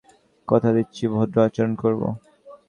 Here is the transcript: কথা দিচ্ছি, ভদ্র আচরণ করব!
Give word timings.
কথা 0.47 0.69
দিচ্ছি, 0.75 1.03
ভদ্র 1.13 1.37
আচরণ 1.47 1.73
করব! 1.75 2.01